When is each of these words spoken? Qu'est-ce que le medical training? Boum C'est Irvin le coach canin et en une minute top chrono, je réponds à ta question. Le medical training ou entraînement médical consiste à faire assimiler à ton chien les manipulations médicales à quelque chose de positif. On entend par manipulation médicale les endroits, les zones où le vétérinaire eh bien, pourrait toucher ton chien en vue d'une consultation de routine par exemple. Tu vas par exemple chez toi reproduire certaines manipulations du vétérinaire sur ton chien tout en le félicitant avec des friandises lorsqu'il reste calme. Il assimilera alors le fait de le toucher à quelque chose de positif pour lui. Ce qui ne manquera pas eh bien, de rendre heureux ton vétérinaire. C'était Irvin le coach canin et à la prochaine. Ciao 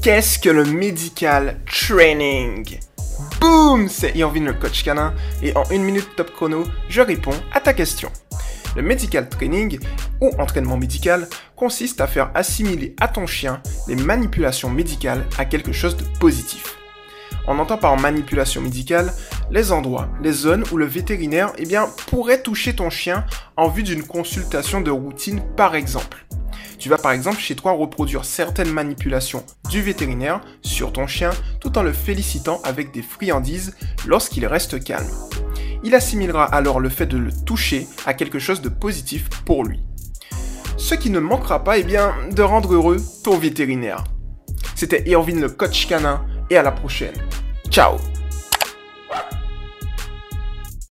Qu'est-ce 0.00 0.38
que 0.38 0.48
le 0.48 0.64
medical 0.64 1.58
training? 1.66 2.78
Boum 3.40 3.88
C'est 3.88 4.14
Irvin 4.14 4.44
le 4.44 4.52
coach 4.52 4.84
canin 4.84 5.12
et 5.42 5.56
en 5.56 5.64
une 5.70 5.82
minute 5.82 6.14
top 6.16 6.32
chrono, 6.32 6.64
je 6.88 7.00
réponds 7.00 7.34
à 7.52 7.60
ta 7.60 7.72
question. 7.72 8.08
Le 8.76 8.82
medical 8.82 9.28
training 9.28 9.80
ou 10.20 10.30
entraînement 10.38 10.76
médical 10.76 11.28
consiste 11.56 12.00
à 12.00 12.06
faire 12.06 12.30
assimiler 12.36 12.94
à 13.00 13.08
ton 13.08 13.26
chien 13.26 13.60
les 13.88 13.96
manipulations 13.96 14.70
médicales 14.70 15.26
à 15.36 15.44
quelque 15.44 15.72
chose 15.72 15.96
de 15.96 16.04
positif. 16.20 16.76
On 17.48 17.58
entend 17.58 17.76
par 17.76 17.98
manipulation 17.98 18.60
médicale 18.60 19.12
les 19.50 19.72
endroits, 19.72 20.08
les 20.22 20.32
zones 20.32 20.64
où 20.70 20.76
le 20.76 20.86
vétérinaire 20.86 21.52
eh 21.58 21.66
bien, 21.66 21.88
pourrait 22.06 22.42
toucher 22.42 22.76
ton 22.76 22.88
chien 22.88 23.26
en 23.56 23.68
vue 23.68 23.82
d'une 23.82 24.04
consultation 24.04 24.80
de 24.80 24.92
routine 24.92 25.42
par 25.56 25.74
exemple. 25.74 26.24
Tu 26.78 26.88
vas 26.88 26.98
par 26.98 27.12
exemple 27.12 27.38
chez 27.38 27.56
toi 27.56 27.72
reproduire 27.72 28.24
certaines 28.24 28.72
manipulations 28.72 29.44
du 29.68 29.82
vétérinaire 29.82 30.40
sur 30.62 30.92
ton 30.92 31.06
chien 31.06 31.30
tout 31.60 31.76
en 31.76 31.82
le 31.82 31.92
félicitant 31.92 32.60
avec 32.64 32.92
des 32.92 33.02
friandises 33.02 33.76
lorsqu'il 34.06 34.46
reste 34.46 34.82
calme. 34.82 35.08
Il 35.82 35.94
assimilera 35.94 36.44
alors 36.44 36.80
le 36.80 36.88
fait 36.88 37.06
de 37.06 37.18
le 37.18 37.32
toucher 37.44 37.86
à 38.06 38.14
quelque 38.14 38.38
chose 38.38 38.62
de 38.62 38.68
positif 38.68 39.28
pour 39.44 39.64
lui. 39.64 39.80
Ce 40.76 40.94
qui 40.94 41.10
ne 41.10 41.20
manquera 41.20 41.64
pas 41.64 41.78
eh 41.78 41.82
bien, 41.82 42.14
de 42.30 42.42
rendre 42.42 42.74
heureux 42.74 42.98
ton 43.24 43.36
vétérinaire. 43.36 44.04
C'était 44.74 45.02
Irvin 45.08 45.40
le 45.40 45.48
coach 45.48 45.86
canin 45.88 46.24
et 46.50 46.56
à 46.56 46.62
la 46.62 46.72
prochaine. 46.72 47.16
Ciao 47.70 47.96